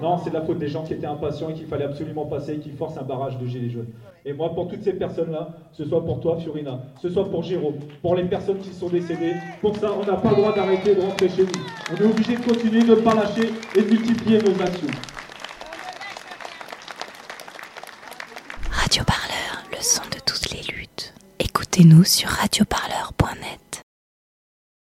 Non, 0.00 0.18
c'est 0.18 0.32
la 0.32 0.42
faute 0.42 0.58
des 0.58 0.68
gens 0.68 0.82
qui 0.82 0.94
étaient 0.94 1.06
impatients 1.06 1.50
et 1.50 1.54
qu'il 1.54 1.66
fallait 1.66 1.84
absolument 1.84 2.26
passer 2.26 2.54
et 2.54 2.58
qui 2.58 2.70
forcent 2.70 2.98
un 2.98 3.02
barrage 3.02 3.38
de 3.38 3.46
gilets 3.46 3.70
jaunes. 3.70 3.90
Et 4.24 4.32
moi, 4.32 4.54
pour 4.54 4.68
toutes 4.68 4.82
ces 4.82 4.92
personnes-là, 4.92 5.50
ce 5.72 5.84
soit 5.84 6.04
pour 6.04 6.20
toi, 6.20 6.36
Fiorina, 6.36 6.80
ce 7.00 7.08
soit 7.08 7.28
pour 7.28 7.42
Jérôme, 7.42 7.74
pour 8.00 8.14
les 8.14 8.24
personnes 8.24 8.58
qui 8.58 8.72
sont 8.72 8.88
décédées, 8.88 9.34
pour 9.60 9.76
ça, 9.76 9.92
on 9.92 10.04
n'a 10.04 10.16
pas 10.16 10.30
le 10.30 10.36
droit 10.36 10.54
d'arrêter 10.54 10.94
de 10.94 11.00
rentrer 11.00 11.28
chez 11.28 11.42
nous. 11.42 11.50
On 11.90 11.96
est 11.96 12.04
obligé 12.04 12.36
de 12.36 12.42
continuer, 12.42 12.82
de 12.82 12.94
ne 12.94 13.00
pas 13.00 13.14
lâcher 13.14 13.50
et 13.76 13.82
de 13.82 13.90
multiplier 13.90 14.38
nos 14.38 14.62
actions. 14.62 14.88
Radio 18.70 19.04
Parleur, 19.04 19.64
le 19.70 19.78
son 19.80 20.02
de 20.04 20.20
toutes 20.24 20.50
les 20.52 20.62
luttes. 20.72 21.14
Écoutez-nous 21.38 22.04
sur 22.04 22.28
radioparleur.net. 22.28 23.71